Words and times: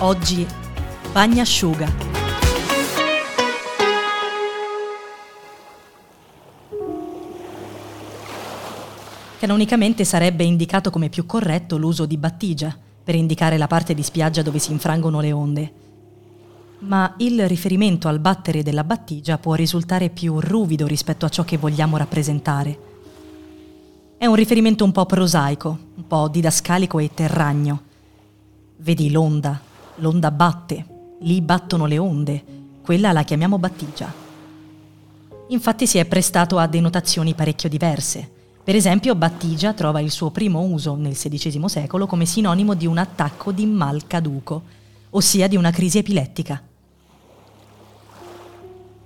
Oggi 0.00 0.46
bagnasciuga. 1.10 1.92
Canonicamente 9.40 10.04
sarebbe 10.04 10.44
indicato 10.44 10.90
come 10.90 11.08
più 11.08 11.26
corretto 11.26 11.76
l'uso 11.76 12.06
di 12.06 12.16
battigia 12.16 12.76
per 13.02 13.16
indicare 13.16 13.58
la 13.58 13.66
parte 13.66 13.92
di 13.94 14.04
spiaggia 14.04 14.42
dove 14.42 14.60
si 14.60 14.70
infrangono 14.70 15.20
le 15.20 15.32
onde. 15.32 15.72
Ma 16.80 17.14
il 17.16 17.48
riferimento 17.48 18.06
al 18.06 18.20
battere 18.20 18.62
della 18.62 18.84
battigia 18.84 19.36
può 19.38 19.54
risultare 19.54 20.10
più 20.10 20.38
ruvido 20.38 20.86
rispetto 20.86 21.26
a 21.26 21.28
ciò 21.28 21.42
che 21.42 21.56
vogliamo 21.56 21.96
rappresentare. 21.96 22.78
È 24.16 24.26
un 24.26 24.34
riferimento 24.36 24.84
un 24.84 24.92
po' 24.92 25.06
prosaico, 25.06 25.76
un 25.96 26.06
po' 26.06 26.28
didascalico 26.28 27.00
e 27.00 27.10
terragno. 27.12 27.82
Vedi 28.76 29.10
l'onda, 29.10 29.66
l'onda 29.98 30.30
batte, 30.30 30.84
lì 31.20 31.40
battono 31.40 31.86
le 31.86 31.98
onde, 31.98 32.44
quella 32.82 33.12
la 33.12 33.22
chiamiamo 33.22 33.58
battigia. 33.58 34.12
Infatti 35.48 35.86
si 35.86 35.98
è 35.98 36.04
prestato 36.04 36.58
a 36.58 36.66
denotazioni 36.66 37.34
parecchio 37.34 37.68
diverse. 37.68 38.36
Per 38.62 38.76
esempio, 38.76 39.14
battigia 39.14 39.72
trova 39.72 40.00
il 40.00 40.10
suo 40.10 40.30
primo 40.30 40.60
uso 40.60 40.94
nel 40.94 41.14
XVI 41.14 41.68
secolo 41.68 42.06
come 42.06 42.26
sinonimo 42.26 42.74
di 42.74 42.86
un 42.86 42.98
attacco 42.98 43.50
di 43.50 43.64
mal 43.64 44.06
caduco, 44.06 44.62
ossia 45.10 45.48
di 45.48 45.56
una 45.56 45.70
crisi 45.70 45.98
epilettica. 45.98 46.62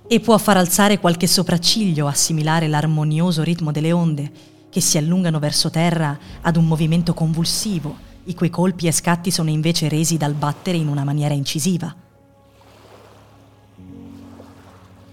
E 0.05 0.19
può 0.19 0.37
far 0.37 0.57
alzare 0.57 0.99
qualche 0.99 1.27
sopracciglio, 1.27 2.07
assimilare 2.07 2.67
l'armonioso 2.67 3.41
ritmo 3.41 3.71
delle 3.71 3.93
onde, 3.93 4.31
che 4.69 4.81
si 4.81 4.97
allungano 4.97 5.39
verso 5.39 5.69
terra 5.69 6.17
ad 6.41 6.57
un 6.57 6.67
movimento 6.67 7.13
convulsivo, 7.13 8.11
i 8.25 8.33
cui 8.33 8.49
colpi 8.49 8.87
e 8.87 8.91
scatti 8.91 9.31
sono 9.31 9.49
invece 9.49 9.89
resi 9.89 10.17
dal 10.17 10.33
battere 10.33 10.77
in 10.77 10.87
una 10.87 11.03
maniera 11.03 11.33
incisiva. 11.33 11.95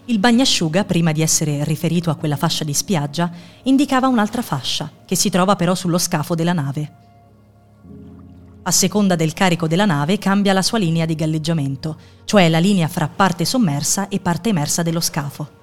Il 0.06 0.19
bagnasciuga, 0.19 0.84
prima 0.84 1.12
di 1.12 1.22
essere 1.22 1.62
riferito 1.62 2.11
a 2.11 2.16
quella 2.16 2.36
fascia 2.36 2.64
di 2.64 2.75
spiaggia, 2.75 3.31
indicava 3.62 4.08
un'altra 4.08 4.42
fascia, 4.42 4.91
che 5.05 5.14
si 5.14 5.31
trova 5.31 5.55
però 5.55 5.75
sullo 5.75 5.98
scafo 5.98 6.34
della 6.34 6.53
nave. 6.53 6.92
A 8.62 8.70
seconda 8.72 9.14
del 9.14 9.33
carico 9.33 9.69
della 9.69 9.84
nave 9.86 10.19
cambia 10.19 10.53
la 10.53 10.62
sua 10.62 10.78
linea 10.78 11.06
di 11.06 11.14
galleggiamento, 11.14 11.97
cioè 12.25 12.48
la 12.48 12.58
linea 12.58 12.88
fra 12.88 13.08
parte 13.08 13.44
sommersa 13.44 14.08
e 14.08 14.19
parte 14.19 14.48
emersa 14.48 14.83
dello 14.83 15.00
scafo. 15.00 15.59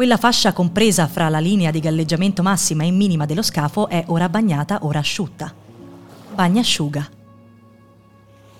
Quella 0.00 0.16
fascia 0.16 0.54
compresa 0.54 1.06
fra 1.08 1.28
la 1.28 1.40
linea 1.40 1.70
di 1.70 1.78
galleggiamento 1.78 2.42
massima 2.42 2.84
e 2.84 2.90
minima 2.90 3.26
dello 3.26 3.42
scafo 3.42 3.86
è 3.86 4.02
ora 4.06 4.30
bagnata, 4.30 4.78
ora 4.80 5.00
asciutta. 5.00 5.52
Bagnasciuga. 6.34 7.06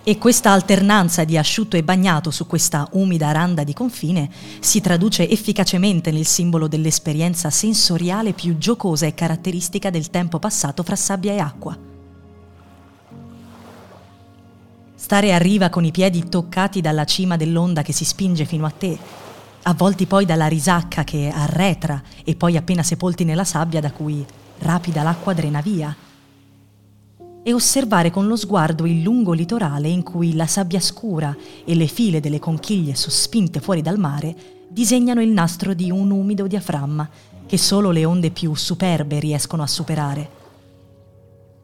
E 0.05 0.19
questa 0.19 0.51
alternanza 0.51 1.25
di 1.25 1.39
asciutto 1.39 1.79
e 1.79 1.83
bagnato 1.83 2.31
su 2.31 2.47
questa 2.47 2.87
umida 2.93 3.33
randa 3.33 3.65
di 3.65 3.73
confine 3.73 4.29
si 4.61 4.83
traduce 4.83 5.31
efficacemente 5.31 6.11
nel 6.11 6.27
simbolo 6.27 6.69
dell'esperienza 6.69 7.49
sensoriale 7.49 8.35
più 8.35 8.59
giocosa 8.59 9.07
e 9.07 9.15
caratteristica 9.15 9.89
del 9.89 10.11
tempo 10.11 10.39
passato 10.39 10.83
fra 10.83 10.95
sabbia 10.95 11.33
e 11.33 11.39
acqua. 11.39 11.79
Stare 14.95 15.33
a 15.33 15.39
riva 15.39 15.71
con 15.71 15.87
i 15.87 15.91
piedi 15.91 16.29
toccati 16.29 16.83
dalla 16.83 17.07
cima 17.07 17.39
dell'onda 17.39 17.81
che 17.81 17.95
si 17.95 18.05
spinge 18.05 18.45
fino 18.45 18.67
a 18.67 18.71
te 18.71 19.20
avvolti 19.63 20.07
poi 20.07 20.25
dalla 20.25 20.47
risacca 20.47 21.05
che 21.05 21.31
arretra 21.33 22.03
e 22.25 22.35
poi 22.35 22.57
appena 22.57 22.83
sepolti 22.83 23.25
nella 23.25 23.45
sabbia 23.45 23.81
da 23.81 23.93
cui 23.93 24.25
rapida 24.61 25.03
l'acqua 25.03 25.35
drena 25.35 25.61
via. 25.61 25.95
E 27.43 27.53
osservare 27.55 28.11
con 28.11 28.27
lo 28.27 28.37
sguardo 28.37 28.87
il 28.87 29.03
lungo 29.03 29.33
litorale 29.33 29.89
in 29.89 30.03
cui 30.03 30.35
la 30.35 30.47
sabbia 30.47 30.81
scura 30.81 31.35
e 31.65 31.75
le 31.75 31.87
file 31.87 32.21
delle 32.21 32.39
conchiglie 32.39 32.95
sospinte 32.95 33.61
fuori 33.61 33.83
dal 33.83 33.99
mare 33.99 34.35
disegnano 34.69 35.23
il 35.23 35.31
nastro 35.31 35.75
di 35.75 35.91
un 35.91 36.11
umido 36.11 36.47
diaframma 36.47 37.09
che 37.47 37.59
solo 37.59 37.91
le 37.91 38.05
onde 38.05 38.31
più 38.31 38.55
superbe 38.55 39.19
riescono 39.19 39.63
a 39.63 39.67
superare. 39.67 40.39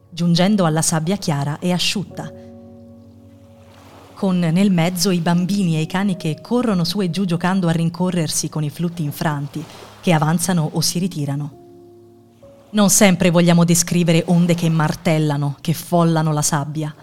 Giungendo 0.09 0.65
alla 0.65 0.81
sabbia 0.81 1.15
chiara 1.15 1.59
e 1.59 1.71
asciutta, 1.71 2.31
con 4.17 4.39
nel 4.39 4.71
mezzo 4.71 5.11
i 5.11 5.19
bambini 5.19 5.77
e 5.77 5.81
i 5.81 5.85
cani 5.85 6.17
che 6.17 6.39
corrono 6.41 6.83
su 6.83 7.01
e 7.01 7.11
giù 7.11 7.23
giocando 7.23 7.67
a 7.67 7.71
rincorrersi 7.71 8.49
con 8.49 8.63
i 8.63 8.71
flutti 8.71 9.03
infranti, 9.03 9.63
che 10.01 10.11
avanzano 10.11 10.71
o 10.73 10.81
si 10.81 10.97
ritirano. 10.97 11.65
Non 12.71 12.89
sempre 12.89 13.29
vogliamo 13.29 13.63
descrivere 13.63 14.23
onde 14.25 14.55
che 14.55 14.69
martellano, 14.69 15.57
che 15.61 15.73
follano 15.73 16.33
la 16.33 16.41
sabbia. 16.41 16.95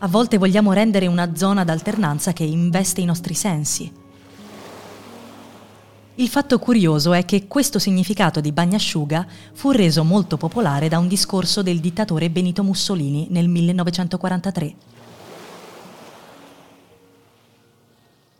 A 0.00 0.06
volte 0.06 0.36
vogliamo 0.36 0.74
rendere 0.74 1.06
una 1.06 1.34
zona 1.34 1.64
d'alternanza 1.64 2.34
che 2.34 2.44
investe 2.44 3.00
i 3.00 3.06
nostri 3.06 3.32
sensi, 3.32 3.90
il 6.16 6.28
fatto 6.28 6.58
curioso 6.58 7.14
è 7.14 7.24
che 7.24 7.46
questo 7.46 7.78
significato 7.78 8.42
di 8.42 8.52
bagnasciuga 8.52 9.26
fu 9.54 9.70
reso 9.70 10.04
molto 10.04 10.36
popolare 10.36 10.88
da 10.88 10.98
un 10.98 11.08
discorso 11.08 11.62
del 11.62 11.80
dittatore 11.80 12.28
Benito 12.28 12.62
Mussolini 12.62 13.28
nel 13.30 13.48
1943. 13.48 14.74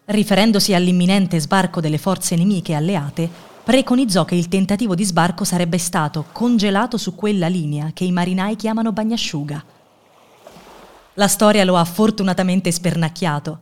Riferendosi 0.04 0.74
all'imminente 0.74 1.40
sbarco 1.40 1.80
delle 1.80 1.96
forze 1.96 2.36
nemiche 2.36 2.74
alleate, 2.74 3.30
preconizzò 3.64 4.26
che 4.26 4.34
il 4.34 4.48
tentativo 4.48 4.94
di 4.94 5.04
sbarco 5.04 5.44
sarebbe 5.44 5.78
stato 5.78 6.26
congelato 6.30 6.98
su 6.98 7.14
quella 7.14 7.46
linea 7.46 7.92
che 7.94 8.04
i 8.04 8.12
marinai 8.12 8.54
chiamano 8.56 8.92
bagnasciuga. 8.92 9.64
La 11.14 11.28
storia 11.28 11.64
lo 11.64 11.76
ha 11.76 11.84
fortunatamente 11.86 12.70
spernacchiato, 12.70 13.60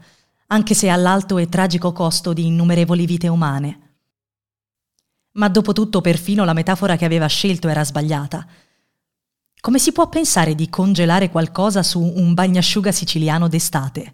anche 0.48 0.74
se 0.74 0.88
all'alto 0.88 1.38
e 1.38 1.48
tragico 1.48 1.92
costo 1.92 2.32
di 2.32 2.46
innumerevoli 2.46 3.06
vite 3.06 3.28
umane. 3.28 3.89
Ma 5.32 5.48
dopo 5.48 5.72
tutto 5.72 6.00
perfino 6.00 6.44
la 6.44 6.52
metafora 6.52 6.96
che 6.96 7.04
aveva 7.04 7.26
scelto 7.26 7.68
era 7.68 7.84
sbagliata. 7.84 8.46
Come 9.60 9.78
si 9.78 9.92
può 9.92 10.08
pensare 10.08 10.54
di 10.54 10.68
congelare 10.68 11.30
qualcosa 11.30 11.82
su 11.82 12.00
un 12.00 12.34
bagnasciuga 12.34 12.90
siciliano 12.90 13.46
d'estate? 13.46 14.12